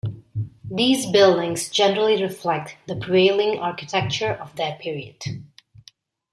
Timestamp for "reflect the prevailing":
2.23-3.59